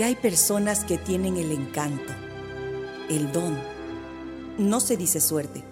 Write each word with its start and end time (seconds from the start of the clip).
que 0.00 0.04
hay 0.04 0.16
personas 0.16 0.86
que 0.86 0.96
tienen 0.96 1.36
el 1.36 1.52
encanto, 1.52 2.10
el 3.10 3.30
don. 3.32 3.60
No 4.56 4.80
se 4.80 4.96
dice 4.96 5.20
suerte, 5.20 5.62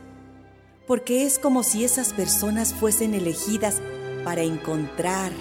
porque 0.86 1.24
es 1.24 1.38
como 1.38 1.62
si 1.62 1.82
esas 1.82 2.12
personas 2.12 2.74
fuesen 2.74 3.14
elegidas 3.14 3.80
para 4.24 4.42
encontrar, 4.42 5.32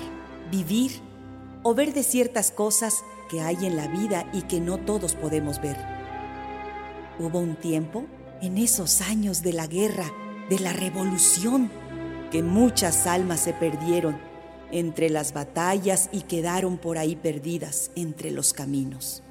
vivir 0.50 1.02
o 1.64 1.76
ver 1.76 1.94
de 1.94 2.02
ciertas 2.02 2.50
cosas 2.50 3.04
que 3.30 3.42
hay 3.42 3.66
en 3.66 3.76
la 3.76 3.90
vida 3.90 4.26
y 4.32 4.44
que 4.44 4.62
no 4.62 4.78
todos 4.78 5.16
podemos 5.16 5.60
ver. 5.62 5.76
Hubo 7.20 7.40
un 7.40 7.58
tiempo, 7.58 8.06
en 8.42 8.58
esos 8.58 9.02
años 9.02 9.44
de 9.44 9.52
la 9.52 9.68
guerra, 9.68 10.10
de 10.50 10.60
la 10.60 10.72
revolución, 10.72 11.70
que 12.32 12.42
muchas 12.42 13.06
almas 13.06 13.42
se 13.42 13.52
perdieron 13.52 14.18
entre 14.72 15.10
las 15.10 15.34
batallas 15.34 16.10
y 16.12 16.22
quedaron 16.22 16.78
por 16.78 16.98
ahí 16.98 17.16
perdidas 17.16 17.92
entre 17.96 18.32
los 18.32 18.54
caminos. 18.54 19.24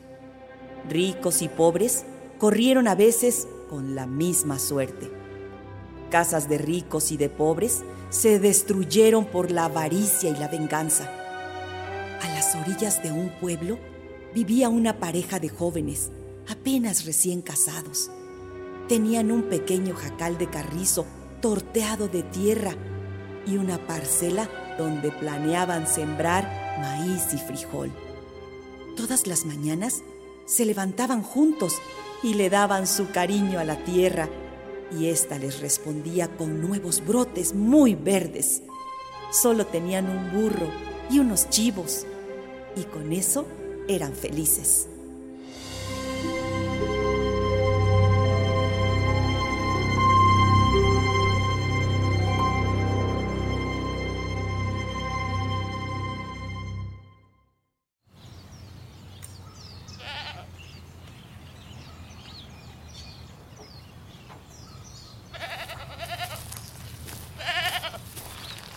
Ricos 0.88 1.42
y 1.42 1.48
pobres 1.48 2.04
corrieron 2.38 2.88
a 2.88 2.94
veces 2.94 3.46
con 3.68 3.94
la 3.94 4.06
misma 4.06 4.58
suerte. 4.58 5.10
Casas 6.10 6.48
de 6.48 6.58
ricos 6.58 7.10
y 7.10 7.16
de 7.16 7.28
pobres 7.28 7.82
se 8.10 8.38
destruyeron 8.38 9.24
por 9.24 9.50
la 9.50 9.64
avaricia 9.64 10.30
y 10.30 10.36
la 10.36 10.48
venganza. 10.48 11.10
A 12.22 12.28
las 12.28 12.54
orillas 12.54 13.02
de 13.02 13.10
un 13.10 13.30
pueblo 13.40 13.78
vivía 14.34 14.68
una 14.68 14.98
pareja 15.00 15.40
de 15.40 15.48
jóvenes, 15.48 16.12
apenas 16.48 17.04
recién 17.04 17.42
casados. 17.42 18.10
Tenían 18.88 19.32
un 19.32 19.44
pequeño 19.44 19.96
jacal 19.96 20.38
de 20.38 20.48
carrizo 20.48 21.04
torteado 21.40 22.08
de 22.08 22.22
tierra 22.22 22.74
y 23.46 23.56
una 23.56 23.84
parcela 23.86 24.48
donde 24.78 25.10
planeaban 25.10 25.86
sembrar 25.86 26.76
maíz 26.80 27.32
y 27.32 27.38
frijol. 27.38 27.90
Todas 28.96 29.26
las 29.26 29.44
mañanas 29.44 30.02
se 30.46 30.64
levantaban 30.64 31.22
juntos 31.22 31.76
y 32.22 32.34
le 32.34 32.50
daban 32.50 32.86
su 32.86 33.10
cariño 33.10 33.58
a 33.58 33.64
la 33.64 33.76
tierra 33.84 34.28
y 34.96 35.06
ésta 35.06 35.38
les 35.38 35.60
respondía 35.60 36.28
con 36.36 36.60
nuevos 36.60 37.04
brotes 37.04 37.54
muy 37.54 37.94
verdes. 37.94 38.62
Solo 39.30 39.66
tenían 39.66 40.08
un 40.08 40.32
burro 40.32 40.70
y 41.10 41.18
unos 41.18 41.50
chivos 41.50 42.06
y 42.76 42.84
con 42.84 43.12
eso 43.12 43.46
eran 43.88 44.12
felices. 44.12 44.88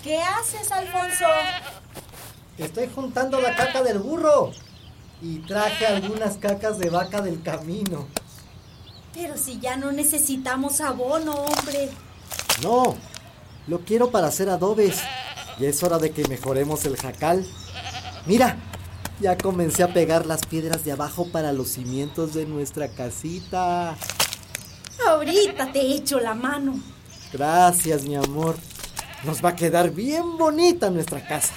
¿Qué 0.10 0.18
haces, 0.18 0.72
Alfonso? 0.72 1.26
Estoy 2.58 2.90
juntando 2.96 3.40
la 3.40 3.56
caca 3.56 3.84
del 3.84 4.00
burro. 4.00 4.50
Y 5.22 5.38
traje 5.42 5.86
algunas 5.86 6.38
cacas 6.38 6.80
de 6.80 6.90
vaca 6.90 7.22
del 7.22 7.44
camino. 7.44 8.08
Pero 9.14 9.38
si 9.38 9.60
ya 9.60 9.78
no 9.78 9.92
necesitamos 9.92 10.82
abono, 10.82 11.34
hombre. 11.34 11.92
No, 12.64 12.98
lo 13.68 13.82
quiero 13.82 14.10
para 14.10 14.30
hacer 14.30 14.50
adobes. 14.50 15.00
Y 15.60 15.68
es 15.68 15.84
hora 15.84 16.00
de 16.00 16.10
que 16.10 16.28
mejoremos 16.28 16.86
el 16.86 16.98
jacal. 16.98 17.46
Mira, 18.26 18.58
ya 19.20 19.38
comencé 19.38 19.84
a 19.84 19.94
pegar 19.94 20.26
las 20.26 20.44
piedras 20.44 20.84
de 20.84 20.92
abajo 20.92 21.28
para 21.32 21.54
los 21.54 21.70
cimientos 21.70 22.34
de 22.34 22.48
nuestra 22.48 22.88
casita. 22.88 23.96
Ahorita 25.08 25.72
te 25.72 25.82
echo 25.82 26.20
la 26.20 26.34
mano. 26.34 26.80
Gracias, 27.32 28.06
mi 28.06 28.16
amor. 28.16 28.56
Nos 29.24 29.44
va 29.44 29.50
a 29.50 29.56
quedar 29.56 29.92
bien 29.92 30.38
bonita 30.38 30.90
nuestra 30.90 31.26
casa. 31.26 31.54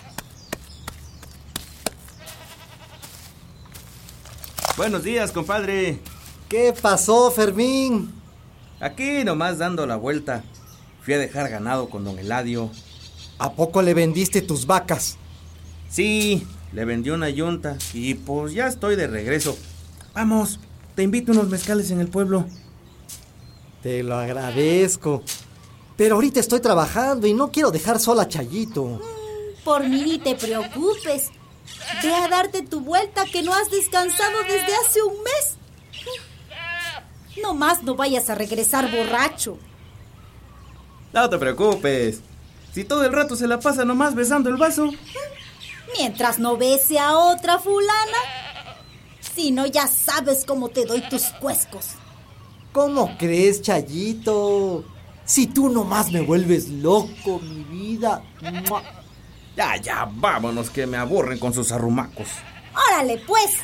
Buenos 4.76 5.04
días, 5.04 5.30
compadre. 5.30 6.00
¿Qué 6.48 6.74
pasó, 6.80 7.30
Fermín? 7.30 8.12
Aquí 8.80 9.22
nomás 9.24 9.58
dando 9.58 9.86
la 9.86 9.96
vuelta. 9.96 10.42
Fui 11.02 11.14
a 11.14 11.18
dejar 11.18 11.48
ganado 11.50 11.88
con 11.88 12.04
don 12.04 12.18
Eladio. 12.18 12.70
¿A 13.38 13.52
poco 13.52 13.80
le 13.80 13.94
vendiste 13.94 14.42
tus 14.42 14.66
vacas? 14.66 15.16
Sí, 15.88 16.46
le 16.72 16.84
vendí 16.84 17.10
una 17.10 17.28
yunta 17.30 17.76
y 17.92 18.14
pues 18.14 18.54
ya 18.54 18.66
estoy 18.66 18.96
de 18.96 19.06
regreso. 19.06 19.56
Vamos, 20.14 20.58
te 20.96 21.02
invito 21.04 21.30
a 21.30 21.36
unos 21.36 21.48
mezcales 21.48 21.90
en 21.90 22.00
el 22.00 22.08
pueblo. 22.08 22.44
Te 23.82 24.02
lo 24.02 24.16
agradezco. 24.16 25.22
Pero 26.02 26.16
ahorita 26.16 26.40
estoy 26.40 26.58
trabajando 26.58 27.28
y 27.28 27.32
no 27.32 27.52
quiero 27.52 27.70
dejar 27.70 28.00
sola 28.00 28.22
a 28.22 28.28
Chayito. 28.28 29.00
Por 29.62 29.88
mí 29.88 30.02
ni 30.02 30.18
te 30.18 30.34
preocupes. 30.34 31.30
Ve 32.02 32.12
a 32.12 32.26
darte 32.26 32.62
tu 32.62 32.80
vuelta 32.80 33.24
que 33.24 33.40
no 33.40 33.54
has 33.54 33.70
descansado 33.70 34.42
desde 34.42 34.74
hace 34.74 35.00
un 35.00 35.14
mes. 35.22 35.56
No 37.40 37.54
más 37.54 37.84
no 37.84 37.94
vayas 37.94 38.28
a 38.30 38.34
regresar 38.34 38.90
borracho. 38.90 39.58
No 41.12 41.30
te 41.30 41.38
preocupes. 41.38 42.18
Si 42.74 42.82
todo 42.82 43.04
el 43.04 43.12
rato 43.12 43.36
se 43.36 43.46
la 43.46 43.60
pasa 43.60 43.84
nomás 43.84 44.16
besando 44.16 44.50
el 44.50 44.56
vaso. 44.56 44.90
Mientras 45.96 46.40
no 46.40 46.56
bese 46.56 46.98
a 46.98 47.16
otra 47.16 47.60
fulana. 47.60 48.18
Si 49.36 49.52
no, 49.52 49.66
ya 49.66 49.86
sabes 49.86 50.44
cómo 50.44 50.68
te 50.68 50.84
doy 50.84 51.08
tus 51.08 51.26
cuescos. 51.40 51.90
¿Cómo 52.72 53.16
crees, 53.18 53.62
Chayito? 53.62 54.84
Si 55.24 55.46
tú 55.46 55.68
nomás 55.68 56.10
me 56.10 56.20
vuelves 56.20 56.68
loco, 56.68 57.38
mi 57.40 57.62
vida. 57.64 58.22
¡Mua! 58.68 58.82
Ya, 59.56 59.76
ya, 59.76 60.08
vámonos 60.10 60.70
que 60.70 60.86
me 60.86 60.96
aburren 60.96 61.38
con 61.38 61.52
sus 61.52 61.70
arrumacos. 61.72 62.28
Órale, 62.88 63.22
pues. 63.26 63.58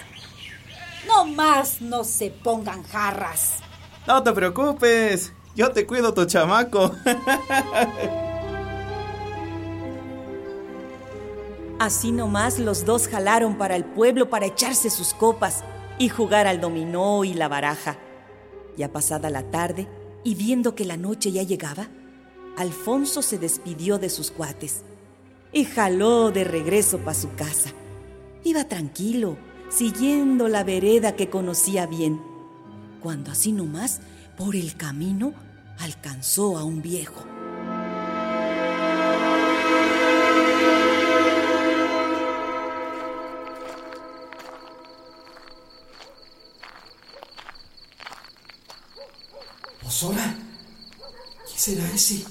No 1.07 1.25
más 1.25 1.81
no 1.81 2.05
se 2.05 2.31
pongan 2.31 2.83
jarras. 2.85 3.61
No 4.07 4.23
te 4.23 4.33
preocupes. 4.33 5.33
Yo 5.57 5.73
te 5.73 5.87
cuido 5.87 6.15
tu 6.15 6.25
chamaco. 6.27 6.93
Así 11.81 12.13
nomás 12.13 12.59
los 12.59 12.85
dos 12.85 13.09
jalaron 13.09 13.57
para 13.57 13.77
el 13.77 13.85
pueblo 13.85 14.29
para 14.31 14.47
echarse 14.47 14.91
sus 14.91 15.15
copas 15.15 15.65
y 15.99 16.09
jugar 16.09 16.47
al 16.47 16.61
dominó 16.61 17.25
y 17.25 17.35
la 17.35 17.49
baraja. 17.49 17.97
Ya 18.77 18.93
pasada 18.93 19.31
la 19.31 19.45
tarde 19.51 19.89
y 20.25 20.35
viendo 20.35 20.75
que 20.75 20.85
la 20.85 20.97
noche 20.97 21.33
ya 21.33 21.43
llegaba, 21.43 21.89
Alfonso 22.57 23.23
se 23.23 23.39
despidió 23.39 23.99
de 23.99 24.11
sus 24.11 24.31
cuates 24.31 24.83
y 25.53 25.65
jaló 25.65 26.31
de 26.31 26.45
regreso 26.45 26.99
para 26.99 27.15
su 27.15 27.35
casa. 27.35 27.71
Iba 28.45 28.65
tranquilo, 28.65 29.37
siguiendo 29.69 30.49
la 30.49 30.65
vereda 30.65 31.15
que 31.15 31.31
conocía 31.31 31.87
bien, 31.87 32.21
cuando 33.01 33.31
así 33.31 33.53
nomás, 33.53 34.01
por 34.37 34.57
el 34.57 34.77
camino, 34.77 35.35
alcanzó 35.79 36.59
a 36.59 36.65
un 36.65 36.83
viejo. 36.83 37.38
¿Osola? 49.89 50.37
¿Quién 51.47 51.59
será 51.59 51.91
ese? 51.95 52.23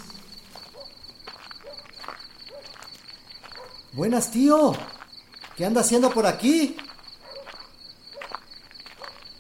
Buenas, 3.93 4.29
tío. 4.29 4.73
¿Qué 5.55 5.65
anda 5.65 5.81
haciendo 5.81 6.11
por 6.11 6.27
aquí? 6.27 6.77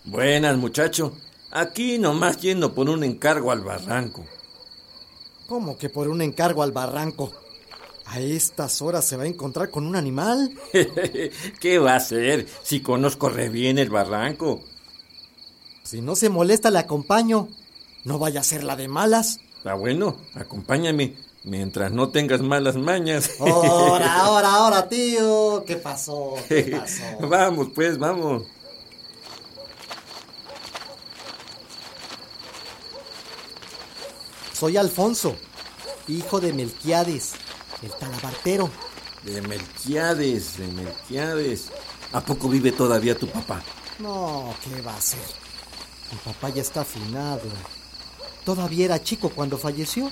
Buenas, 0.03 0.57
muchacho. 0.57 1.15
Aquí 1.51 1.99
nomás 1.99 2.41
yendo 2.41 2.73
por 2.73 2.89
un 2.89 3.03
encargo 3.03 3.51
al 3.51 3.61
barranco. 3.61 4.25
¿Cómo 5.47 5.77
que 5.77 5.89
por 5.89 6.07
un 6.07 6.23
encargo 6.23 6.63
al 6.63 6.71
barranco? 6.71 7.31
¿A 8.07 8.19
estas 8.19 8.81
horas 8.81 9.05
se 9.05 9.15
va 9.15 9.25
a 9.25 9.27
encontrar 9.27 9.69
con 9.69 9.85
un 9.85 9.95
animal? 9.95 10.57
¿Qué 11.59 11.77
va 11.77 11.93
a 11.93 11.97
hacer 11.97 12.47
si 12.63 12.81
conozco 12.81 13.29
re 13.29 13.49
bien 13.49 13.77
el 13.77 13.91
barranco? 13.91 14.63
Si 15.83 16.01
no 16.01 16.15
se 16.15 16.29
molesta, 16.29 16.71
le 16.71 16.79
acompaño. 16.79 17.49
No 18.07 18.17
vaya 18.19 18.39
a 18.39 18.43
ser 18.43 18.63
la 18.63 18.77
de 18.77 18.87
malas. 18.87 19.41
Ah, 19.65 19.73
bueno, 19.73 20.15
acompáñame. 20.33 21.17
Mientras 21.43 21.91
no 21.91 22.07
tengas 22.07 22.39
malas 22.41 22.77
mañas. 22.77 23.31
Ahora, 23.37 24.13
ahora, 24.21 24.53
ahora, 24.53 24.87
tío. 24.87 25.65
¿Qué 25.67 25.75
pasó? 25.75 26.35
¿Qué 26.47 26.63
pasó? 26.79 27.27
vamos, 27.27 27.67
pues, 27.75 27.97
vamos. 27.97 28.43
Soy 34.53 34.77
Alfonso, 34.77 35.35
hijo 36.07 36.39
de 36.39 36.53
Melquiades, 36.53 37.33
el 37.83 37.91
talabartero. 37.91 38.69
De 39.23 39.41
Melquiades, 39.41 40.57
de 40.57 40.67
Melquiades. 40.69 41.71
¿A 42.13 42.21
poco 42.21 42.47
vive 42.47 42.71
todavía 42.71 43.17
tu 43.17 43.27
papá? 43.27 43.61
No, 43.99 44.53
¿qué 44.63 44.81
va 44.81 44.95
a 44.95 45.01
ser? 45.01 45.19
Mi 46.11 46.17
papá 46.19 46.49
ya 46.49 46.61
está 46.61 46.81
afinado. 46.81 47.41
Todavía 48.47 48.85
era 48.85 49.03
chico 49.03 49.27
cuando 49.27 49.57
falleció. 49.57 50.09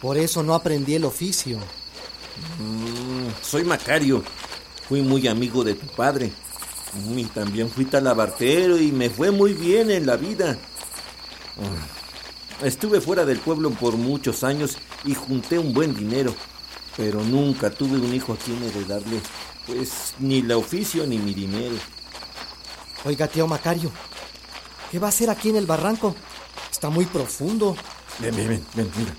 Por 0.00 0.16
eso 0.16 0.44
no 0.44 0.54
aprendí 0.54 0.94
el 0.94 1.04
oficio. 1.04 1.58
Mm, 2.60 3.30
soy 3.42 3.64
Macario. 3.64 4.22
Fui 4.88 5.02
muy 5.02 5.26
amigo 5.26 5.64
de 5.64 5.74
tu 5.74 5.88
padre. 5.88 6.30
Y 7.16 7.24
también 7.24 7.68
fui 7.68 7.84
talabartero 7.84 8.78
y 8.78 8.92
me 8.92 9.10
fue 9.10 9.32
muy 9.32 9.54
bien 9.54 9.90
en 9.90 10.06
la 10.06 10.16
vida. 10.16 10.56
Mm, 11.56 12.64
estuve 12.64 13.00
fuera 13.00 13.24
del 13.24 13.40
pueblo 13.40 13.70
por 13.70 13.96
muchos 13.96 14.44
años 14.44 14.78
y 15.04 15.14
junté 15.14 15.58
un 15.58 15.74
buen 15.74 15.96
dinero, 15.96 16.32
pero 16.96 17.24
nunca 17.24 17.70
tuve 17.70 17.98
un 17.98 18.14
hijo 18.14 18.34
a 18.34 18.36
quien 18.36 18.62
heredarle, 18.62 19.20
pues 19.66 20.14
ni 20.20 20.38
el 20.38 20.52
oficio 20.52 21.04
ni 21.08 21.18
mi 21.18 21.34
dinero. 21.34 21.74
Oiga, 23.04 23.26
tío 23.26 23.48
Macario, 23.48 23.90
¿qué 24.92 25.00
va 25.00 25.08
a 25.08 25.10
hacer 25.10 25.28
aquí 25.28 25.48
en 25.48 25.56
el 25.56 25.66
barranco? 25.66 26.14
Está 26.78 26.90
muy 26.90 27.06
profundo. 27.06 27.76
Ven, 28.20 28.36
ven, 28.36 28.48
ven, 28.50 28.64
ven, 28.76 28.90
mira. 28.96 29.12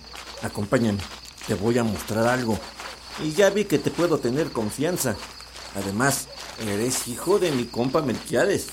Acompáñame. 0.43 0.99
Te 1.45 1.55
voy 1.55 1.77
a 1.77 1.83
mostrar 1.83 2.25
algo. 2.25 2.57
Y 3.21 3.33
ya 3.33 3.49
vi 3.49 3.65
que 3.65 3.77
te 3.77 3.91
puedo 3.91 4.17
tener 4.17 4.53
confianza. 4.53 5.17
Además, 5.75 6.29
eres 6.65 7.09
hijo 7.09 7.37
de 7.37 7.51
mi 7.51 7.65
compa 7.65 8.01
Melquiades. 8.01 8.67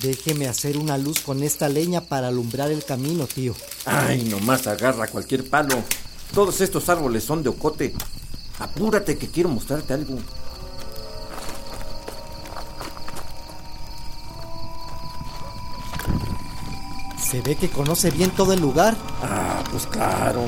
Déjeme 0.00 0.48
hacer 0.48 0.78
una 0.78 0.96
luz 0.96 1.20
con 1.20 1.42
esta 1.42 1.68
leña 1.68 2.00
para 2.00 2.28
alumbrar 2.28 2.72
el 2.72 2.86
camino, 2.86 3.26
tío. 3.26 3.54
Ay, 3.84 4.22
nomás 4.22 4.66
agarra 4.66 5.08
cualquier 5.08 5.46
palo. 5.46 5.74
Todos 6.32 6.62
estos 6.62 6.88
árboles 6.88 7.22
son 7.22 7.42
de 7.42 7.50
ocote. 7.50 7.94
Apúrate 8.60 9.18
que 9.18 9.28
quiero 9.28 9.50
mostrarte 9.50 9.92
algo. 9.92 10.16
Se 17.32 17.40
ve 17.40 17.56
que 17.56 17.70
conoce 17.70 18.10
bien 18.10 18.30
todo 18.32 18.52
el 18.52 18.60
lugar. 18.60 18.94
Ah, 19.22 19.64
pues 19.70 19.86
claro. 19.86 20.42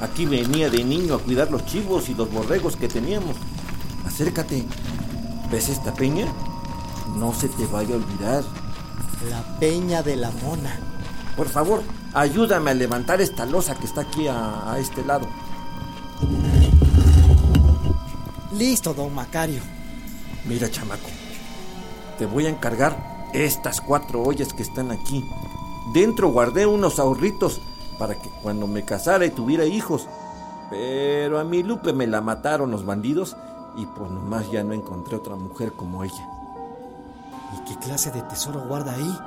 Aquí 0.00 0.24
venía 0.24 0.70
de 0.70 0.84
niño 0.84 1.16
a 1.16 1.18
cuidar 1.18 1.50
los 1.50 1.66
chivos 1.66 2.08
y 2.08 2.14
los 2.14 2.30
borregos 2.30 2.76
que 2.76 2.86
teníamos. 2.86 3.34
Acércate. 4.06 4.64
¿Ves 5.50 5.68
esta 5.68 5.92
peña? 5.92 6.32
No 7.16 7.34
se 7.34 7.48
te 7.48 7.66
vaya 7.66 7.96
a 7.96 7.98
olvidar. 7.98 8.44
La 9.28 9.58
peña 9.58 10.04
de 10.04 10.14
la 10.14 10.30
mona. 10.30 10.78
Por 11.36 11.48
favor, 11.48 11.82
ayúdame 12.14 12.70
a 12.70 12.74
levantar 12.74 13.20
esta 13.20 13.44
losa 13.44 13.74
que 13.74 13.86
está 13.86 14.02
aquí 14.02 14.28
a, 14.28 14.74
a 14.74 14.78
este 14.78 15.04
lado. 15.04 15.26
Listo, 18.52 18.94
don 18.94 19.12
Macario. 19.12 19.60
Mira, 20.44 20.70
chamaco. 20.70 21.10
Te 22.16 22.26
voy 22.26 22.46
a 22.46 22.50
encargar 22.50 23.26
estas 23.34 23.80
cuatro 23.80 24.22
ollas 24.22 24.52
que 24.52 24.62
están 24.62 24.92
aquí. 24.92 25.24
Dentro 25.92 26.28
guardé 26.28 26.66
unos 26.66 26.98
ahorritos 26.98 27.60
para 27.98 28.14
que 28.14 28.28
cuando 28.42 28.66
me 28.66 28.84
casara 28.84 29.26
y 29.26 29.30
tuviera 29.30 29.64
hijos. 29.64 30.06
Pero 30.70 31.38
a 31.38 31.44
mi 31.44 31.62
Lupe 31.62 31.92
me 31.92 32.06
la 32.06 32.20
mataron 32.20 32.70
los 32.70 32.84
bandidos 32.84 33.36
y 33.76 33.86
pues 33.86 34.10
nomás 34.10 34.50
ya 34.50 34.62
no 34.64 34.74
encontré 34.74 35.16
otra 35.16 35.36
mujer 35.36 35.72
como 35.72 36.04
ella. 36.04 36.28
¿Y 37.54 37.68
qué 37.68 37.78
clase 37.78 38.10
de 38.10 38.22
tesoro 38.22 38.60
guarda 38.68 38.92
ahí? 38.92 39.18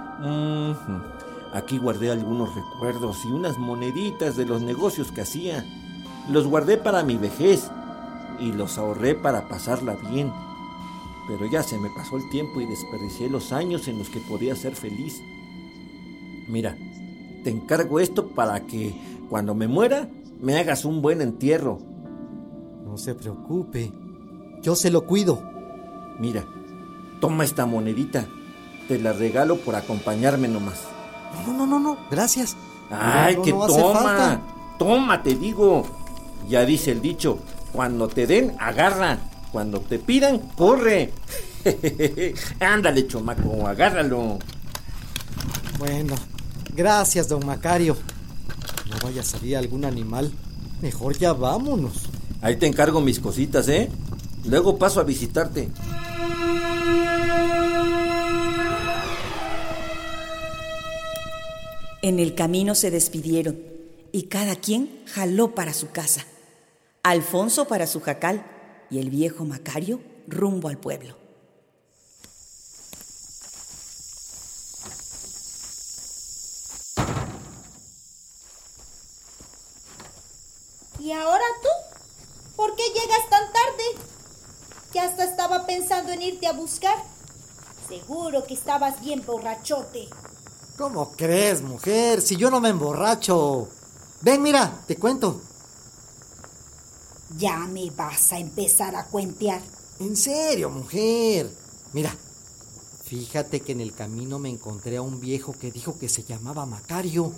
Aquí 1.53 1.79
guardé 1.79 2.11
algunos 2.11 2.53
recuerdos 2.53 3.25
y 3.25 3.29
unas 3.29 3.57
moneditas 3.57 4.35
de 4.35 4.45
los 4.45 4.61
negocios 4.61 5.11
que 5.11 5.21
hacía. 5.21 5.65
Los 6.29 6.47
guardé 6.47 6.77
para 6.77 7.03
mi 7.03 7.17
vejez 7.17 7.69
y 8.39 8.51
los 8.51 8.77
ahorré 8.77 9.15
para 9.15 9.47
pasarla 9.47 9.95
bien. 9.95 10.31
Pero 11.27 11.45
ya 11.47 11.63
se 11.63 11.77
me 11.77 11.89
pasó 11.89 12.17
el 12.17 12.29
tiempo 12.29 12.61
y 12.61 12.65
desperdicié 12.65 13.29
los 13.29 13.51
años 13.51 13.87
en 13.87 13.97
los 13.97 14.09
que 14.09 14.19
podía 14.19 14.55
ser 14.55 14.75
feliz. 14.75 15.23
Mira, 16.51 16.75
te 17.45 17.49
encargo 17.49 17.99
esto 18.01 18.27
para 18.27 18.59
que 18.67 18.93
cuando 19.29 19.55
me 19.55 19.67
muera 19.69 20.09
me 20.41 20.59
hagas 20.59 20.83
un 20.83 21.01
buen 21.01 21.21
entierro. 21.21 21.79
No 22.85 22.97
se 22.97 23.15
preocupe. 23.15 23.91
Yo 24.61 24.75
se 24.75 24.91
lo 24.91 25.05
cuido. 25.05 25.41
Mira, 26.19 26.45
toma 27.21 27.45
esta 27.45 27.65
monedita. 27.65 28.25
Te 28.89 28.99
la 28.99 29.13
regalo 29.13 29.57
por 29.57 29.75
acompañarme 29.75 30.49
nomás. 30.49 30.81
No, 31.47 31.53
no, 31.53 31.65
no, 31.65 31.79
no. 31.79 31.97
Gracias. 32.11 32.57
Ay, 32.89 33.37
No, 33.37 33.41
que 33.43 33.53
no 33.53 33.67
toma. 33.67 34.41
Toma, 34.77 35.23
te 35.23 35.35
digo. 35.35 35.85
Ya 36.49 36.65
dice 36.65 36.91
el 36.91 37.01
dicho, 37.01 37.39
cuando 37.71 38.09
te 38.09 38.27
den, 38.27 38.55
agarra. 38.59 39.19
Cuando 39.53 39.79
te 39.79 39.99
pidan, 39.99 40.39
corre. 40.57 41.13
Ándale, 42.59 43.07
chomaco, 43.07 43.67
agárralo. 43.67 44.39
Bueno, 45.77 46.15
gracias, 46.75 47.27
don 47.27 47.45
Macario. 47.45 47.95
No 48.89 48.97
vaya 49.03 49.21
a 49.21 49.25
salir 49.25 49.57
algún 49.57 49.85
animal. 49.85 50.31
Mejor 50.81 51.17
ya 51.17 51.33
vámonos. 51.33 52.09
Ahí 52.41 52.57
te 52.57 52.67
encargo 52.67 53.01
mis 53.01 53.19
cositas, 53.19 53.67
¿eh? 53.67 53.89
Luego 54.45 54.77
paso 54.77 54.99
a 54.99 55.03
visitarte. 55.03 55.69
En 62.01 62.19
el 62.19 62.33
camino 62.33 62.73
se 62.73 62.89
despidieron 62.89 63.59
y 64.11 64.23
cada 64.23 64.55
quien 64.55 65.03
jaló 65.05 65.53
para 65.53 65.73
su 65.73 65.91
casa. 65.91 66.25
Alfonso 67.03 67.67
para 67.67 67.85
su 67.85 68.01
jacal 68.01 68.43
y 68.89 68.97
el 68.97 69.11
viejo 69.11 69.45
Macario 69.45 70.01
rumbo 70.27 70.67
al 70.67 70.79
pueblo. 70.79 71.15
¿Y 80.99 81.11
ahora 81.11 81.45
tú? 81.61 81.69
¿Por 82.55 82.75
qué 82.75 82.83
llegas 82.93 83.29
tan 83.29 83.51
tarde? 83.51 83.83
Ya 84.93 85.05
hasta 85.05 85.23
estaba 85.23 85.65
pensando 86.21 86.25
en 86.25 86.33
irte 86.33 86.47
a 86.47 86.53
buscar. 86.53 86.95
Seguro 87.87 88.45
que 88.45 88.53
estabas 88.53 89.01
bien 89.01 89.23
borrachote. 89.25 90.07
¿Cómo 90.77 91.11
crees, 91.11 91.61
mujer? 91.61 92.21
Si 92.21 92.37
yo 92.37 92.49
no 92.49 92.61
me 92.61 92.69
emborracho. 92.69 93.67
Ven, 94.21 94.41
mira, 94.41 94.83
te 94.87 94.95
cuento. 94.95 95.41
Ya 97.37 97.57
me 97.67 97.89
vas 97.91 98.31
a 98.33 98.39
empezar 98.39 98.95
a 98.95 99.05
cuentear. 99.05 99.61
En 99.99 100.15
serio, 100.15 100.69
mujer. 100.69 101.49
Mira, 101.93 102.15
fíjate 103.03 103.59
que 103.61 103.73
en 103.73 103.81
el 103.81 103.93
camino 103.93 104.39
me 104.39 104.49
encontré 104.49 104.97
a 104.97 105.01
un 105.01 105.19
viejo 105.19 105.53
que 105.53 105.71
dijo 105.71 105.97
que 105.99 106.09
se 106.09 106.23
llamaba 106.23 106.65
Macario. 106.65 107.31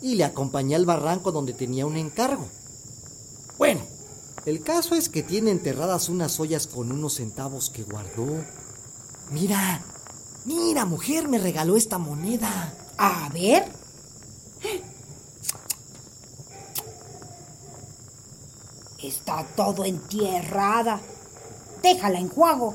Y 0.00 0.14
le 0.14 0.24
acompañé 0.24 0.76
al 0.76 0.86
barranco 0.86 1.32
donde 1.32 1.52
tenía 1.52 1.86
un 1.86 1.96
encargo. 1.96 2.46
Bueno, 3.58 3.80
el 4.48 4.62
caso 4.62 4.94
es 4.94 5.08
que 5.08 5.22
tiene 5.22 5.50
enterradas 5.50 6.08
unas 6.08 6.40
ollas 6.40 6.66
con 6.66 6.90
unos 6.90 7.16
centavos 7.16 7.68
que 7.68 7.82
guardó. 7.82 8.26
Mira, 9.30 9.82
mira, 10.46 10.86
mujer, 10.86 11.28
me 11.28 11.38
regaló 11.38 11.76
esta 11.76 11.98
moneda. 11.98 12.74
A 12.96 13.28
ver. 13.28 13.70
Está 19.02 19.46
todo 19.54 19.84
entierrada. 19.84 21.00
Déjala 21.82 22.18
en 22.18 22.28
juego. 22.28 22.74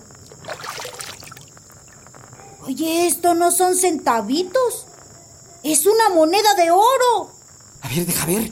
Oye, 2.61 3.07
esto 3.07 3.33
no 3.33 3.51
son 3.51 3.75
centavitos. 3.75 4.85
Es 5.63 5.85
una 5.87 6.09
moneda 6.09 6.53
de 6.55 6.69
oro. 6.69 7.31
A 7.81 7.89
ver, 7.89 8.05
deja 8.05 8.25
ver. 8.27 8.51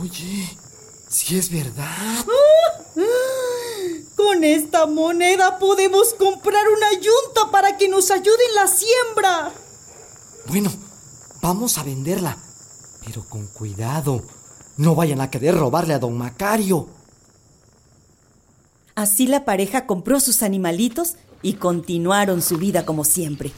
Oye, 0.00 0.56
si 1.14 1.38
es 1.38 1.48
verdad. 1.48 2.26
Con 4.16 4.42
esta 4.42 4.86
moneda 4.86 5.60
podemos 5.60 6.12
comprar 6.14 6.64
una 6.68 6.92
yunta 6.94 7.52
para 7.52 7.76
que 7.76 7.88
nos 7.88 8.10
ayude 8.10 8.44
en 8.48 8.54
la 8.56 8.66
siembra. 8.66 9.52
Bueno, 10.48 10.72
vamos 11.40 11.78
a 11.78 11.84
venderla, 11.84 12.36
pero 13.06 13.24
con 13.28 13.46
cuidado. 13.46 14.24
No 14.76 14.96
vayan 14.96 15.20
a 15.20 15.30
querer 15.30 15.56
robarle 15.56 15.94
a 15.94 16.00
don 16.00 16.18
Macario. 16.18 16.88
Así 18.96 19.28
la 19.28 19.44
pareja 19.44 19.86
compró 19.86 20.18
sus 20.18 20.42
animalitos 20.42 21.14
y 21.42 21.54
continuaron 21.54 22.42
su 22.42 22.58
vida 22.58 22.84
como 22.84 23.04
siempre. 23.04 23.52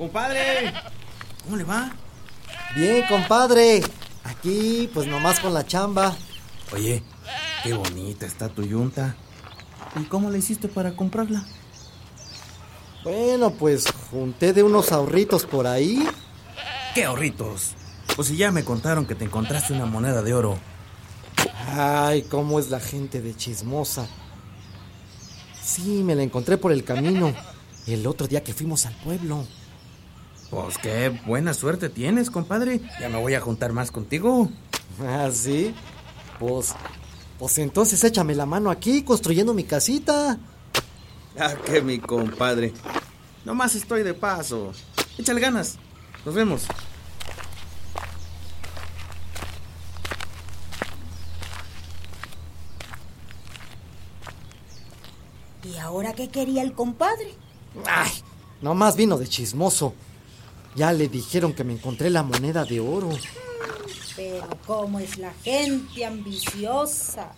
Compadre, 0.00 0.72
¿cómo 1.44 1.58
le 1.58 1.64
va? 1.64 1.92
Bien, 2.74 3.04
compadre. 3.06 3.82
Aquí, 4.24 4.90
pues 4.94 5.06
nomás 5.06 5.40
con 5.40 5.52
la 5.52 5.66
chamba. 5.66 6.16
Oye, 6.72 7.02
qué 7.62 7.74
bonita 7.74 8.24
está 8.24 8.48
tu 8.48 8.62
yunta. 8.62 9.14
¿Y 10.00 10.04
cómo 10.04 10.30
le 10.30 10.38
hiciste 10.38 10.68
para 10.68 10.96
comprarla? 10.96 11.44
Bueno, 13.04 13.50
pues 13.50 13.92
junté 14.10 14.54
de 14.54 14.62
unos 14.62 14.90
ahorritos 14.90 15.44
por 15.44 15.66
ahí. 15.66 16.08
¿Qué 16.94 17.04
ahorritos? 17.04 17.74
Pues 18.16 18.28
si 18.28 18.38
ya 18.38 18.50
me 18.50 18.64
contaron 18.64 19.04
que 19.04 19.14
te 19.14 19.26
encontraste 19.26 19.74
una 19.74 19.84
moneda 19.84 20.22
de 20.22 20.32
oro. 20.32 20.58
Ay, 21.76 22.22
cómo 22.22 22.58
es 22.58 22.70
la 22.70 22.80
gente 22.80 23.20
de 23.20 23.36
chismosa. 23.36 24.06
Sí, 25.62 26.02
me 26.02 26.14
la 26.14 26.22
encontré 26.22 26.56
por 26.56 26.72
el 26.72 26.84
camino. 26.84 27.34
El 27.86 28.06
otro 28.06 28.26
día 28.26 28.42
que 28.42 28.54
fuimos 28.54 28.86
al 28.86 28.94
pueblo. 28.94 29.44
Pues 30.50 30.78
qué 30.78 31.10
buena 31.26 31.54
suerte 31.54 31.88
tienes, 31.88 32.28
compadre. 32.28 32.80
Ya 33.00 33.08
me 33.08 33.20
voy 33.20 33.34
a 33.34 33.40
juntar 33.40 33.72
más 33.72 33.92
contigo. 33.92 34.50
Ah, 35.00 35.30
sí. 35.32 35.74
Pues. 36.38 36.74
Pues 37.38 37.56
entonces 37.58 38.02
échame 38.02 38.34
la 38.34 38.46
mano 38.46 38.70
aquí 38.70 39.02
construyendo 39.02 39.54
mi 39.54 39.64
casita. 39.64 40.38
Ah, 41.38 41.54
que 41.64 41.80
mi 41.80 42.00
compadre. 42.00 42.74
Nomás 43.44 43.76
estoy 43.76 44.02
de 44.02 44.12
paso. 44.12 44.72
Échale 45.16 45.40
ganas. 45.40 45.78
Nos 46.26 46.34
vemos. 46.34 46.66
¿Y 55.62 55.78
ahora 55.78 56.12
qué 56.14 56.28
quería 56.28 56.62
el 56.62 56.72
compadre? 56.72 57.34
Ay, 57.86 58.10
nomás 58.60 58.96
vino 58.96 59.16
de 59.16 59.28
chismoso. 59.28 59.94
Ya 60.76 60.92
le 60.92 61.08
dijeron 61.08 61.52
que 61.52 61.64
me 61.64 61.72
encontré 61.72 62.10
la 62.10 62.22
moneda 62.22 62.64
de 62.64 62.80
oro. 62.80 63.10
Pero 64.16 64.48
cómo 64.66 65.00
es 65.00 65.18
la 65.18 65.32
gente 65.42 66.04
ambiciosa. 66.04 67.32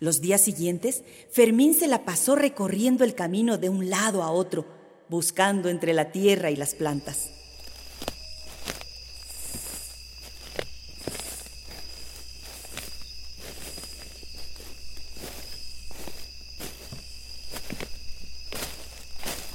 Los 0.00 0.20
días 0.20 0.42
siguientes, 0.42 1.02
Fermín 1.30 1.74
se 1.74 1.88
la 1.88 2.04
pasó 2.04 2.36
recorriendo 2.36 3.04
el 3.04 3.14
camino 3.14 3.56
de 3.56 3.70
un 3.70 3.88
lado 3.88 4.22
a 4.22 4.30
otro, 4.30 4.66
buscando 5.08 5.68
entre 5.68 5.94
la 5.94 6.12
tierra 6.12 6.50
y 6.50 6.56
las 6.56 6.74
plantas. 6.74 7.30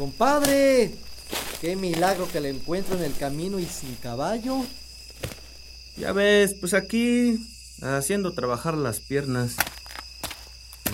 Compadre, 0.09 0.91
qué 1.61 1.75
milagro 1.75 2.27
que 2.31 2.41
le 2.41 2.49
encuentro 2.49 2.97
en 2.97 3.03
el 3.03 3.15
camino 3.15 3.59
y 3.59 3.65
sin 3.67 3.93
caballo. 3.93 4.65
Ya 5.97 6.13
ves, 6.13 6.55
pues 6.59 6.73
aquí 6.73 7.37
haciendo 7.83 8.33
trabajar 8.33 8.75
las 8.75 9.01
piernas. 9.01 9.55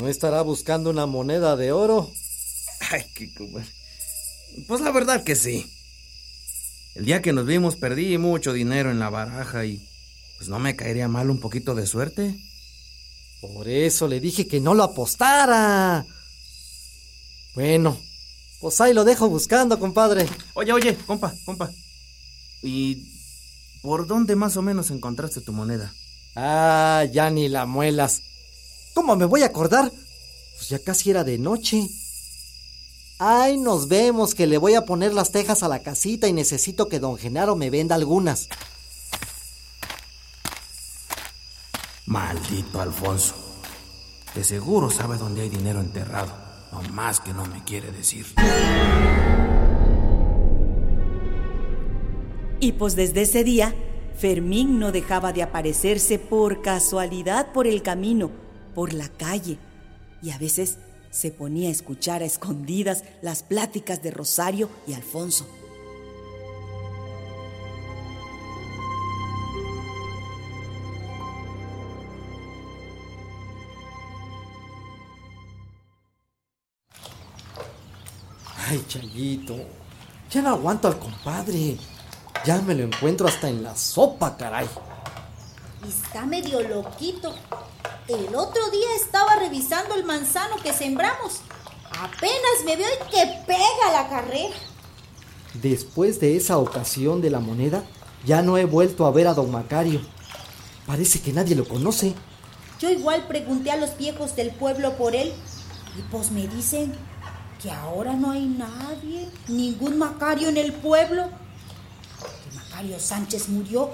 ¿No 0.02 0.10
estará 0.10 0.42
buscando 0.42 0.90
una 0.90 1.06
moneda 1.06 1.56
de 1.56 1.72
oro? 1.72 2.12
Ay, 2.92 3.06
qué 3.16 3.34
compadre. 3.34 3.70
Pues 4.68 4.82
la 4.82 4.92
verdad 4.92 5.24
que 5.24 5.38
sí. 5.38 5.66
El 6.96 7.06
día 7.06 7.22
que 7.22 7.32
nos 7.32 7.46
vimos 7.46 7.78
perdí 7.78 8.18
mucho 8.18 8.52
dinero 8.52 8.92
en 8.92 9.00
la 9.00 9.10
baraja 9.10 9.66
y 9.66 9.82
pues 10.38 10.50
no 10.50 10.60
me 10.60 10.76
caería 10.76 11.08
mal 11.08 11.30
un 11.30 11.40
poquito 11.40 11.74
de 11.74 11.88
suerte. 11.88 12.36
Por 13.40 13.70
eso 13.70 14.10
le 14.10 14.20
dije 14.20 14.46
que 14.46 14.60
no 14.60 14.74
lo 14.74 14.84
apostara. 14.84 16.06
Bueno, 17.54 17.98
pues 18.66 18.82
ahí 18.82 18.96
lo 18.96 19.04
dejo 19.04 19.30
buscando, 19.30 19.80
compadre. 19.80 20.28
Oye, 20.56 20.74
oye, 20.74 20.98
compa, 21.06 21.32
compa. 21.46 21.70
¿Y 22.64 23.06
por 23.84 24.08
dónde 24.08 24.36
más 24.36 24.58
o 24.58 24.64
menos 24.64 24.90
encontraste 24.90 25.40
tu 25.40 25.54
moneda? 25.54 25.94
Ah, 26.36 27.04
ya 27.14 27.30
ni 27.30 27.48
la 27.48 27.68
muelas. 27.68 28.24
¿Cómo 28.96 29.16
me 29.16 29.26
voy 29.26 29.44
a 29.44 29.46
acordar? 29.46 29.92
Pues 30.56 30.70
ya 30.70 30.80
casi 30.80 31.12
era 31.12 31.24
de 31.24 31.38
noche. 31.38 31.88
Ay, 33.20 33.60
nos 33.60 33.88
vemos, 33.88 34.34
que 34.34 34.48
le 34.48 34.58
voy 34.58 34.74
a 34.74 34.84
poner 34.84 35.14
las 35.14 35.30
tejas 35.30 35.62
a 35.62 35.68
la 35.68 35.84
casita 35.84 36.28
y 36.28 36.34
necesito 36.34 36.90
que 36.90 37.00
don 37.00 37.20
Genaro 37.20 37.56
me 37.56 37.70
venda 37.70 37.94
algunas. 37.94 38.50
Maldito 42.08 42.82
Alfonso. 42.82 43.36
De 44.34 44.44
seguro 44.44 44.90
sabe 44.90 45.20
dónde 45.20 45.42
hay 45.42 45.50
dinero 45.50 45.82
enterrado. 45.82 46.45
Más 46.94 47.20
que 47.20 47.34
no 47.34 47.46
me 47.46 47.64
quiere 47.64 47.92
decir. 47.92 48.26
Y 52.60 52.72
pues 52.74 52.96
desde 52.96 53.24
ese 53.24 53.44
día, 53.44 53.76
Fermín 54.18 54.80
no 54.80 54.92
dejaba 54.92 55.34
de 55.34 55.44
aparecerse 55.44 56.20
por 56.20 56.62
casualidad 56.62 57.52
por 57.52 57.68
el 57.68 57.82
camino, 57.82 58.32
por 58.74 58.94
la 58.94 59.10
calle, 59.10 59.60
y 60.22 60.32
a 60.32 60.38
veces 60.38 60.80
se 61.12 61.32
ponía 61.32 61.70
a 61.70 61.72
escuchar 61.72 62.22
a 62.22 62.26
escondidas 62.26 63.04
las 63.22 63.44
pláticas 63.44 64.02
de 64.02 64.12
Rosario 64.12 64.70
y 64.88 64.94
Alfonso. 64.94 65.48
Ay, 78.68 78.84
Chayito, 78.88 79.56
ya 80.32 80.42
no 80.42 80.50
aguanto 80.50 80.88
al 80.88 80.98
compadre. 80.98 81.78
Ya 82.44 82.60
me 82.62 82.74
lo 82.74 82.84
encuentro 82.84 83.28
hasta 83.28 83.48
en 83.48 83.64
la 83.64 83.76
sopa, 83.76 84.36
caray. 84.38 84.68
Está 85.88 86.26
medio 86.26 86.62
loquito. 86.62 87.36
El 88.08 88.36
otro 88.36 88.70
día 88.72 88.88
estaba 88.96 89.36
revisando 89.36 89.94
el 89.94 90.04
manzano 90.04 90.56
que 90.64 90.74
sembramos. 90.74 91.42
Apenas 92.00 92.66
me 92.66 92.76
veo 92.76 92.88
y 92.88 93.12
que 93.12 93.44
pega 93.46 93.92
la 93.94 94.10
carrera. 94.10 94.56
Después 95.54 96.20
de 96.20 96.36
esa 96.36 96.58
ocasión 96.58 97.22
de 97.22 97.30
la 97.30 97.40
moneda, 97.40 97.84
ya 98.26 98.42
no 98.42 98.58
he 98.58 98.66
vuelto 98.66 99.06
a 99.06 99.12
ver 99.12 99.28
a 99.28 99.36
don 99.36 99.52
Macario. 99.52 100.02
Parece 100.88 101.22
que 101.22 101.34
nadie 101.34 101.56
lo 101.56 101.68
conoce. 101.68 102.16
Yo 102.80 102.90
igual 102.90 103.28
pregunté 103.28 103.70
a 103.72 103.78
los 103.78 103.96
viejos 103.98 104.36
del 104.36 104.52
pueblo 104.52 104.98
por 104.98 105.16
él 105.16 105.34
y 105.98 106.02
pues 106.12 106.32
me 106.32 106.48
dicen 106.48 106.94
que 107.62 107.72
ahora 107.72 108.14
no 108.14 108.32
hay 108.32 108.46
nadie, 108.46 109.30
ningún 109.48 109.98
Macario 109.98 110.50
en 110.50 110.58
el 110.58 110.74
pueblo. 110.74 111.24
Que 111.24 112.56
Macario 112.56 113.00
Sánchez 113.00 113.50
murió 113.50 113.92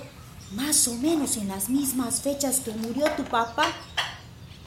más 0.53 0.87
o 0.87 0.95
menos 0.95 1.37
en 1.37 1.47
las 1.47 1.69
mismas 1.69 2.21
fechas 2.21 2.59
que 2.59 2.71
murió 2.71 3.05
tu 3.11 3.23
papá. 3.23 3.67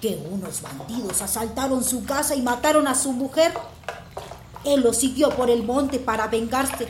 Que 0.00 0.16
unos 0.30 0.62
bandidos 0.62 1.22
asaltaron 1.22 1.84
su 1.84 2.04
casa 2.04 2.34
y 2.34 2.42
mataron 2.42 2.86
a 2.86 2.94
su 2.94 3.12
mujer. 3.12 3.54
Él 4.64 4.80
lo 4.80 4.92
siguió 4.92 5.30
por 5.30 5.50
el 5.50 5.62
monte 5.62 5.98
para 5.98 6.26
vengarse. 6.28 6.88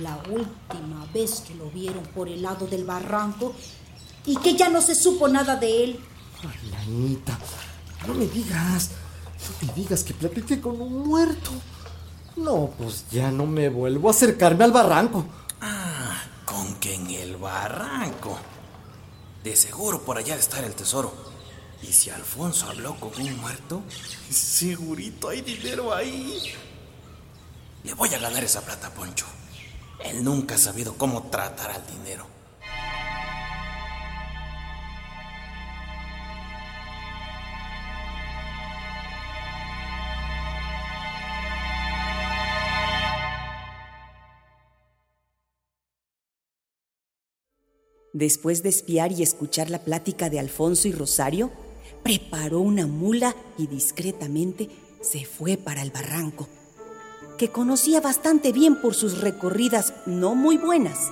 La 0.00 0.16
última 0.30 1.06
vez 1.12 1.42
que 1.46 1.54
lo 1.54 1.70
vieron 1.70 2.04
por 2.14 2.28
el 2.28 2.42
lado 2.42 2.66
del 2.66 2.84
barranco 2.84 3.54
y 4.24 4.36
que 4.36 4.54
ya 4.54 4.68
no 4.68 4.80
se 4.80 4.94
supo 4.94 5.28
nada 5.28 5.56
de 5.56 5.84
él. 5.84 6.00
Ay, 6.42 6.72
Anita, 6.82 7.38
no 8.06 8.14
me 8.14 8.26
digas, 8.26 8.90
no 9.48 9.66
me 9.66 9.72
digas 9.74 10.04
que 10.04 10.14
platiqué 10.14 10.60
con 10.60 10.80
un 10.80 11.08
muerto. 11.08 11.50
No, 12.36 12.70
pues 12.78 13.04
ya 13.10 13.30
no 13.30 13.46
me 13.46 13.68
vuelvo 13.68 14.08
a 14.08 14.12
acercarme 14.12 14.64
al 14.64 14.72
barranco. 14.72 15.24
Ah, 15.60 16.22
con 16.44 16.76
que 16.76 16.94
en 16.94 17.10
el 17.10 17.36
barranco. 17.36 18.38
De 19.42 19.56
seguro 19.56 20.02
por 20.02 20.18
allá 20.18 20.34
de 20.34 20.40
estar 20.40 20.62
el 20.64 20.74
tesoro. 20.74 21.12
Y 21.82 21.86
si 21.86 22.10
Alfonso 22.10 22.66
habló 22.68 22.94
con 22.96 23.10
un 23.20 23.40
muerto, 23.40 23.82
segurito 24.30 25.30
hay 25.30 25.40
dinero 25.40 25.94
ahí. 25.94 26.52
Le 27.84 27.94
voy 27.94 28.12
a 28.14 28.18
ganar 28.18 28.44
esa 28.44 28.60
plata, 28.60 28.90
Poncho. 28.90 29.26
Él 30.04 30.22
nunca 30.22 30.54
ha 30.54 30.58
sabido 30.58 30.94
cómo 30.94 31.24
tratar 31.24 31.70
al 31.70 31.86
dinero. 31.86 32.26
Después 48.20 48.62
de 48.62 48.68
espiar 48.68 49.12
y 49.12 49.22
escuchar 49.22 49.70
la 49.70 49.78
plática 49.78 50.28
de 50.28 50.38
Alfonso 50.38 50.88
y 50.88 50.92
Rosario, 50.92 51.50
preparó 52.02 52.60
una 52.60 52.86
mula 52.86 53.34
y 53.56 53.66
discretamente 53.66 54.68
se 55.00 55.24
fue 55.24 55.56
para 55.56 55.80
el 55.80 55.90
barranco, 55.90 56.46
que 57.38 57.48
conocía 57.48 58.02
bastante 58.02 58.52
bien 58.52 58.78
por 58.82 58.94
sus 58.94 59.22
recorridas 59.22 59.94
no 60.04 60.34
muy 60.34 60.58
buenas. 60.58 61.08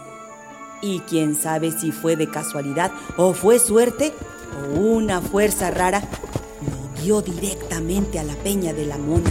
Y 0.83 1.01
quién 1.09 1.35
sabe 1.35 1.71
si 1.73 1.93
fue 1.93 2.15
de 2.15 2.29
casualidad 2.29 2.93
o 3.17 3.33
fue 3.33 3.59
suerte 3.59 4.13
o 4.61 4.79
una 4.79 5.23
fuerza 5.23 5.71
rara, 5.71 6.03
lo 6.61 7.03
guió 7.03 7.23
directamente 7.23 8.19
a 8.19 8.23
la 8.23 8.35
peña 8.35 8.75
de 8.75 8.85
la 8.85 8.99
mona. 8.99 9.31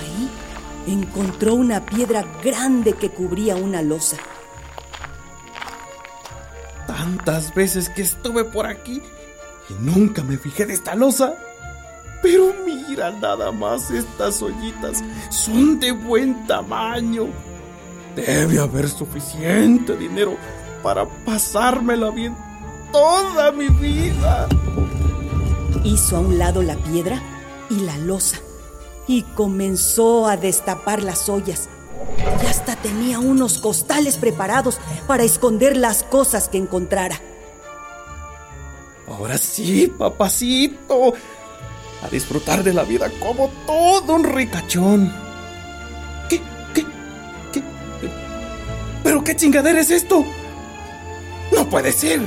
Ahí 0.00 0.90
encontró 0.90 1.54
una 1.54 1.84
piedra 1.84 2.24
grande 2.42 2.94
que 2.94 3.10
cubría 3.10 3.56
una 3.56 3.82
losa. 3.82 4.16
Tantas 6.96 7.54
veces 7.54 7.90
que 7.90 8.00
estuve 8.00 8.44
por 8.44 8.66
aquí 8.66 9.02
y 9.68 9.74
nunca 9.80 10.22
me 10.22 10.38
fijé 10.38 10.64
de 10.64 10.72
esta 10.72 10.94
losa. 10.94 11.34
Pero 12.22 12.54
mira 12.64 13.10
nada 13.10 13.52
más 13.52 13.90
estas 13.90 14.40
ollitas, 14.40 15.04
son 15.28 15.78
de 15.78 15.92
buen 15.92 16.46
tamaño. 16.46 17.26
Debe 18.14 18.58
haber 18.58 18.88
suficiente 18.88 19.94
dinero 19.94 20.38
para 20.82 21.06
pasármela 21.26 22.10
bien 22.10 22.34
toda 22.90 23.52
mi 23.52 23.68
vida. 23.68 24.48
Hizo 25.84 26.16
a 26.16 26.20
un 26.20 26.38
lado 26.38 26.62
la 26.62 26.76
piedra 26.76 27.20
y 27.68 27.80
la 27.80 27.98
losa 27.98 28.38
y 29.06 29.22
comenzó 29.22 30.26
a 30.26 30.38
destapar 30.38 31.02
las 31.02 31.28
ollas. 31.28 31.68
Y 32.42 32.46
hasta 32.46 32.76
tenía 32.76 33.18
unos 33.18 33.58
costales 33.58 34.16
preparados 34.16 34.78
para 35.06 35.22
esconder 35.22 35.76
las 35.76 36.02
cosas 36.02 36.48
que 36.48 36.58
encontrara. 36.58 37.20
Ahora 39.08 39.38
sí, 39.38 39.92
papacito. 39.98 41.14
A 42.02 42.08
disfrutar 42.08 42.62
de 42.62 42.74
la 42.74 42.82
vida 42.84 43.10
como 43.20 43.48
todo 43.66 44.14
un 44.14 44.24
ricachón. 44.24 45.12
¿Qué? 46.28 46.40
¿Qué? 46.74 46.84
¿Qué? 47.52 47.62
¿Pero 49.02 49.24
qué 49.24 49.34
chingadera 49.34 49.80
es 49.80 49.90
esto? 49.90 50.24
No 51.52 51.68
puede 51.68 51.92
ser. 51.92 52.20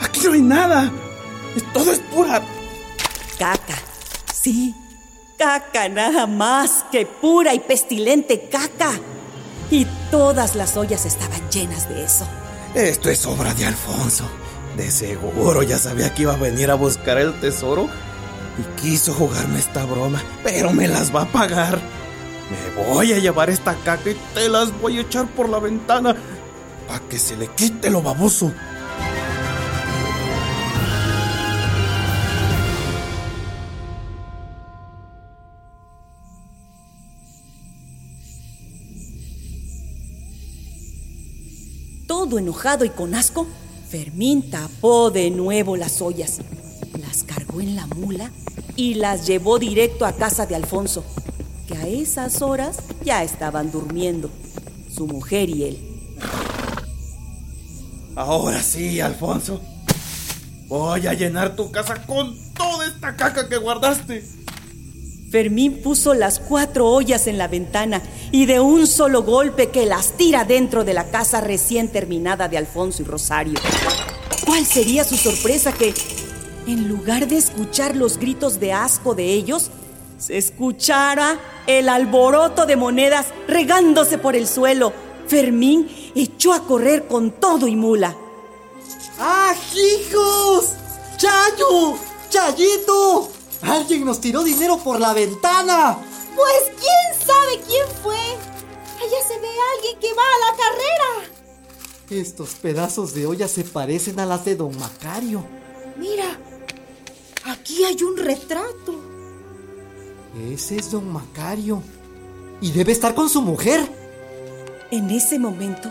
Aquí 0.00 0.20
no 0.24 0.32
hay 0.32 0.42
nada. 0.42 0.90
Todo 1.72 1.92
es 1.92 1.98
pura... 1.98 2.42
Caca. 3.38 3.74
Sí, 4.32 4.74
caca 5.42 5.88
nada 5.88 6.28
más 6.28 6.84
que 6.92 7.04
pura 7.04 7.52
y 7.52 7.58
pestilente 7.58 8.48
caca. 8.48 8.92
Y 9.72 9.86
todas 10.10 10.54
las 10.54 10.76
ollas 10.76 11.04
estaban 11.04 11.40
llenas 11.50 11.88
de 11.88 12.04
eso. 12.04 12.26
Esto 12.74 13.10
es 13.10 13.26
obra 13.26 13.52
de 13.54 13.66
Alfonso. 13.66 14.24
De 14.76 14.90
seguro 14.90 15.64
ya 15.64 15.78
sabía 15.78 16.14
que 16.14 16.22
iba 16.22 16.34
a 16.34 16.36
venir 16.36 16.70
a 16.70 16.74
buscar 16.74 17.18
el 17.18 17.38
tesoro 17.40 17.88
y 18.56 18.80
quiso 18.80 19.12
jugarme 19.14 19.58
esta 19.58 19.84
broma, 19.84 20.22
pero 20.44 20.72
me 20.72 20.86
las 20.86 21.14
va 21.14 21.22
a 21.22 21.32
pagar. 21.32 21.80
Me 22.50 22.84
voy 22.84 23.12
a 23.12 23.18
llevar 23.18 23.50
esta 23.50 23.74
caca 23.74 24.10
y 24.10 24.16
te 24.34 24.48
las 24.48 24.78
voy 24.80 24.98
a 24.98 25.00
echar 25.00 25.26
por 25.26 25.48
la 25.48 25.58
ventana 25.58 26.14
para 26.86 27.00
que 27.08 27.18
se 27.18 27.36
le 27.36 27.48
quite 27.48 27.90
lo 27.90 28.00
baboso. 28.00 28.52
Enojado 42.38 42.84
y 42.84 42.90
con 42.90 43.14
asco, 43.14 43.46
Fermín 43.88 44.50
tapó 44.50 45.10
de 45.10 45.30
nuevo 45.30 45.76
las 45.76 46.00
ollas, 46.00 46.38
las 47.00 47.24
cargó 47.24 47.60
en 47.60 47.76
la 47.76 47.86
mula 47.86 48.30
y 48.76 48.94
las 48.94 49.26
llevó 49.26 49.58
directo 49.58 50.06
a 50.06 50.12
casa 50.12 50.46
de 50.46 50.54
Alfonso, 50.54 51.04
que 51.66 51.76
a 51.76 51.86
esas 51.86 52.42
horas 52.42 52.78
ya 53.04 53.22
estaban 53.22 53.70
durmiendo, 53.70 54.30
su 54.90 55.06
mujer 55.06 55.50
y 55.50 55.64
él. 55.64 55.78
Ahora 58.16 58.62
sí, 58.62 59.00
Alfonso. 59.00 59.60
Voy 60.68 61.06
a 61.06 61.12
llenar 61.12 61.54
tu 61.54 61.70
casa 61.70 62.06
con 62.06 62.34
toda 62.54 62.86
esta 62.86 63.14
caca 63.16 63.48
que 63.48 63.58
guardaste. 63.58 64.41
Fermín 65.32 65.80
puso 65.80 66.12
las 66.12 66.38
cuatro 66.38 66.86
ollas 66.88 67.26
en 67.26 67.38
la 67.38 67.48
ventana 67.48 68.02
y 68.32 68.44
de 68.44 68.60
un 68.60 68.86
solo 68.86 69.22
golpe 69.22 69.70
que 69.70 69.86
las 69.86 70.12
tira 70.12 70.44
dentro 70.44 70.84
de 70.84 70.92
la 70.92 71.10
casa 71.10 71.40
recién 71.40 71.88
terminada 71.88 72.48
de 72.48 72.58
Alfonso 72.58 73.00
y 73.00 73.06
Rosario. 73.06 73.58
¿Cuál 74.44 74.66
sería 74.66 75.04
su 75.04 75.16
sorpresa 75.16 75.72
que, 75.72 75.94
en 76.66 76.86
lugar 76.86 77.28
de 77.28 77.38
escuchar 77.38 77.96
los 77.96 78.18
gritos 78.18 78.60
de 78.60 78.74
asco 78.74 79.14
de 79.14 79.32
ellos, 79.32 79.70
se 80.18 80.36
escuchara 80.36 81.40
el 81.66 81.88
alboroto 81.88 82.66
de 82.66 82.76
monedas 82.76 83.28
regándose 83.48 84.18
por 84.18 84.36
el 84.36 84.46
suelo? 84.46 84.92
Fermín 85.28 85.88
echó 86.14 86.52
a 86.52 86.64
correr 86.66 87.06
con 87.06 87.30
todo 87.30 87.66
y 87.66 87.74
mula. 87.74 88.14
¡Ah, 89.18 89.54
hijos! 89.74 90.74
¡Chayo! 91.16 91.96
¡Chayito! 92.28 93.41
¡Alguien 93.62 94.04
nos 94.04 94.20
tiró 94.20 94.42
dinero 94.42 94.78
por 94.78 95.00
la 95.00 95.12
ventana! 95.12 95.98
Pues 96.34 96.62
quién 96.78 97.26
sabe 97.26 97.60
quién 97.66 97.86
fue. 98.02 98.16
Allá 98.16 99.26
se 99.26 99.38
ve 99.38 99.48
alguien 99.76 100.00
que 100.00 100.12
va 100.14 100.22
a 100.22 100.50
la 100.50 100.56
carrera. 100.56 101.32
Estos 102.10 102.50
pedazos 102.54 103.14
de 103.14 103.26
olla 103.26 103.48
se 103.48 103.64
parecen 103.64 104.20
a 104.20 104.26
las 104.26 104.44
de 104.44 104.56
don 104.56 104.76
Macario. 104.78 105.44
Mira, 105.96 106.38
aquí 107.44 107.84
hay 107.84 108.02
un 108.02 108.16
retrato. 108.16 109.00
Ese 110.50 110.76
es 110.76 110.90
don 110.90 111.10
Macario. 111.10 111.82
Y 112.60 112.72
debe 112.72 112.92
estar 112.92 113.14
con 113.14 113.28
su 113.28 113.42
mujer. 113.42 113.80
En 114.90 115.10
ese 115.10 115.38
momento 115.38 115.90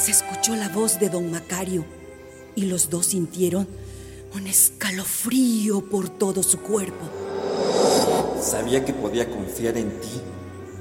se 0.00 0.10
escuchó 0.10 0.56
la 0.56 0.68
voz 0.68 0.98
de 0.98 1.08
don 1.08 1.30
Macario 1.30 1.84
y 2.56 2.66
los 2.66 2.90
dos 2.90 3.06
sintieron 3.06 3.68
un 4.34 4.48
escalofrío 4.48 5.80
por 5.82 6.08
todo 6.08 6.42
su 6.42 6.58
cuerpo. 6.58 7.04
Sabía 8.42 8.84
que 8.84 8.92
podía 8.92 9.30
confiar 9.30 9.76
en 9.76 10.00
ti. 10.00 10.20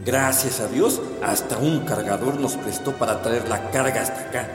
Gracias 0.03 0.59
a 0.59 0.67
Dios, 0.67 1.01
hasta 1.21 1.57
un 1.57 1.81
cargador 1.81 2.39
nos 2.39 2.55
prestó 2.55 2.93
para 2.93 3.21
traer 3.21 3.47
la 3.47 3.69
carga 3.71 4.01
hasta 4.01 4.21
acá. 4.21 4.49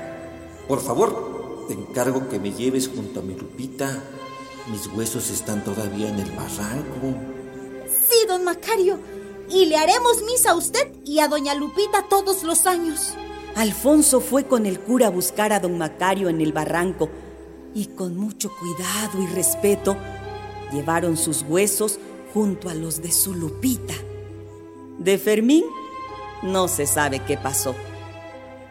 Por 0.67 0.81
favor, 0.81 1.67
te 1.69 1.75
encargo 1.75 2.29
que 2.29 2.39
me 2.41 2.53
lleves 2.53 2.89
junto 2.89 3.21
a 3.21 3.23
mi 3.23 3.35
Lupita. 3.35 4.03
Mis 4.71 4.87
huesos 4.89 5.31
están 5.31 5.65
todavía 5.65 6.09
en 6.09 6.19
el 6.19 6.31
barranco. 6.33 7.17
Sí, 7.87 8.27
don 8.27 8.45
Macario. 8.45 8.99
Y 9.49 9.67
le 9.67 9.77
haremos 9.77 10.23
misa 10.25 10.51
a 10.51 10.57
usted 10.57 10.93
y 11.05 11.21
a 11.21 11.29
doña 11.29 11.55
Lupita 11.55 12.05
todos 12.11 12.43
los 12.43 12.67
años. 12.67 13.15
Alfonso 13.55 14.21
fue 14.21 14.45
con 14.45 14.67
el 14.67 14.81
cura 14.81 15.07
a 15.07 15.11
buscar 15.11 15.53
a 15.53 15.61
don 15.61 15.79
Macario 15.79 16.29
en 16.29 16.41
el 16.41 16.53
barranco 16.53 17.09
y 17.75 17.87
con 17.87 18.17
mucho 18.17 18.51
cuidado 18.59 19.23
y 19.23 19.27
respeto 19.35 19.97
llevaron 20.73 21.17
sus 21.17 21.43
huesos 21.43 21.99
junto 22.35 22.69
a 22.69 22.75
los 22.75 23.03
de 23.03 23.11
su 23.11 23.35
Lupita. 23.35 23.95
De 24.99 25.19
Fermín 25.19 25.65
no 26.43 26.69
se 26.69 26.87
sabe 26.87 27.21
qué 27.21 27.37
pasó. 27.37 27.75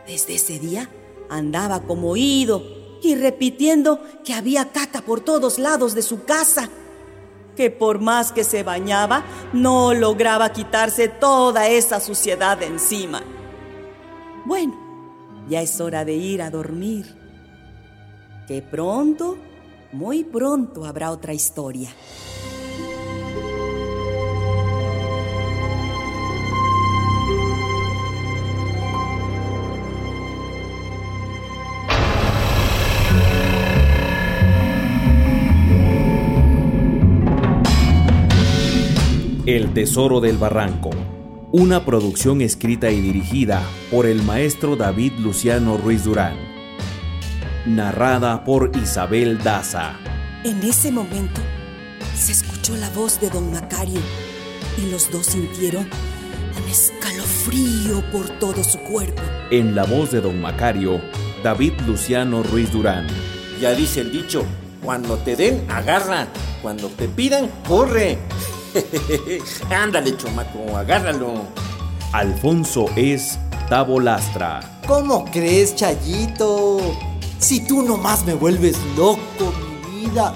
Desde 0.06 0.36
ese 0.36 0.60
día 0.60 0.90
andaba 1.30 1.82
como 1.82 2.10
oído 2.10 2.64
y 3.02 3.16
repitiendo 3.16 4.02
que 4.24 4.34
había 4.34 4.72
caca 4.72 5.02
por 5.02 5.22
todos 5.22 5.60
lados 5.60 5.96
de 5.96 6.02
su 6.02 6.24
casa, 6.24 6.70
que 7.56 7.72
por 7.72 8.00
más 8.00 8.32
que 8.32 8.44
se 8.44 8.64
bañaba 8.64 9.24
no 9.54 9.94
lograba 9.94 10.52
quitarse 10.52 11.08
toda 11.08 11.68
esa 11.68 12.00
suciedad 12.00 12.58
de 12.58 12.68
encima. 12.68 13.22
Bueno, 14.46 14.76
ya 15.50 15.62
es 15.62 15.82
hora 15.82 16.06
de 16.06 16.14
ir 16.14 16.42
a 16.42 16.50
dormir, 16.50 17.17
que 18.48 18.62
pronto, 18.62 19.38
muy 19.92 20.24
pronto 20.24 20.86
habrá 20.86 21.12
otra 21.12 21.34
historia. 21.34 21.90
El 39.46 39.74
Tesoro 39.74 40.20
del 40.20 40.38
Barranco, 40.38 40.90
una 41.54 41.86
producción 41.86 42.42
escrita 42.42 42.92
y 42.92 43.00
dirigida 43.00 43.64
por 43.90 44.06
el 44.06 44.22
maestro 44.22 44.76
David 44.76 45.14
Luciano 45.20 45.78
Ruiz 45.78 46.04
Durán, 46.04 46.47
narrada 47.68 48.46
por 48.46 48.72
Isabel 48.82 49.38
Daza. 49.44 49.98
En 50.46 50.64
ese 50.64 50.90
momento 50.90 51.42
se 52.16 52.32
escuchó 52.32 52.76
la 52.78 52.90
voz 52.92 53.20
de 53.20 53.30
don 53.30 53.52
Macario 53.52 54.00
y 54.78 54.90
los 54.90 55.12
dos 55.12 55.28
sintieron 55.28 55.86
un 55.86 56.70
escalofrío 56.70 58.10
por 58.12 58.28
todo 58.40 58.64
su 58.64 58.80
cuerpo. 58.80 59.22
En 59.52 59.76
la 59.76 59.84
voz 59.84 60.12
de 60.12 60.22
don 60.22 60.40
Macario, 60.40 61.02
David 61.44 61.74
Luciano 61.86 62.42
Ruiz 62.42 62.72
Durán. 62.72 63.06
Ya 63.60 63.72
dice 63.72 64.02
el 64.02 64.12
dicho, 64.14 64.46
cuando 64.82 65.18
te 65.18 65.36
den, 65.36 65.70
agarra, 65.70 66.28
cuando 66.62 66.88
te 66.88 67.10
pidan, 67.10 67.50
corre. 67.68 68.18
Ándale, 69.70 70.16
chomaco, 70.16 70.78
agárralo. 70.78 71.34
Alfonso 72.14 72.86
es 72.96 73.38
Tabolastra. 73.68 74.80
¿Cómo 74.88 75.26
crees, 75.26 75.76
Chayito? 75.76 77.17
Si 77.39 77.60
tú 77.60 77.84
nomás 77.84 78.26
me 78.26 78.34
vuelves 78.34 78.78
loco, 78.97 79.54
mi 79.91 80.08
vida. 80.08 80.34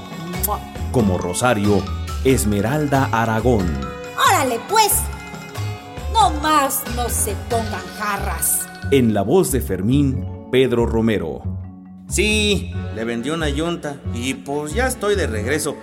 Como 0.91 1.17
Rosario, 1.17 1.81
Esmeralda 2.23 3.09
Aragón. 3.11 3.65
Órale, 4.29 4.59
pues. 4.69 4.91
No 6.13 6.29
más 6.41 6.83
no 6.95 7.09
se 7.09 7.33
pongan 7.49 7.81
jarras. 7.97 8.67
En 8.91 9.13
la 9.13 9.23
voz 9.23 9.51
de 9.51 9.61
Fermín, 9.61 10.25
Pedro 10.51 10.85
Romero. 10.85 11.41
Sí, 12.07 12.71
le 12.93 13.03
vendió 13.03 13.33
una 13.33 13.49
yunta 13.49 13.95
y 14.13 14.33
pues 14.35 14.73
ya 14.73 14.85
estoy 14.87 15.15
de 15.15 15.25
regreso. 15.25 15.75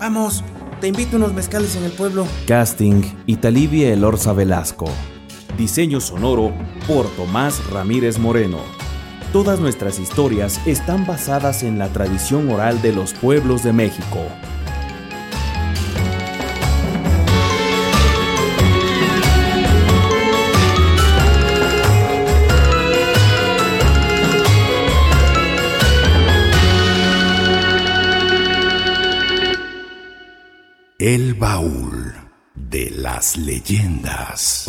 Vamos, 0.00 0.42
te 0.80 0.88
invito 0.88 1.16
a 1.16 1.18
unos 1.18 1.34
mezcales 1.34 1.76
en 1.76 1.84
el 1.84 1.92
pueblo. 1.92 2.26
Casting 2.48 3.02
Italivia 3.26 3.92
Elorza 3.92 4.32
Velasco. 4.32 4.86
Diseño 5.56 6.00
sonoro 6.00 6.52
por 6.88 7.06
Tomás 7.10 7.64
Ramírez 7.70 8.18
Moreno. 8.18 8.58
Todas 9.32 9.60
nuestras 9.60 9.98
historias 9.98 10.60
están 10.66 11.06
basadas 11.06 11.62
en 11.62 11.78
la 11.78 11.88
tradición 11.88 12.48
oral 12.48 12.80
de 12.80 12.92
los 12.92 13.12
pueblos 13.12 13.62
de 13.62 13.72
México. 13.72 14.24
El 30.98 31.34
baúl 31.34 32.14
de 32.54 32.90
las 32.90 33.36
leyendas. 33.36 34.66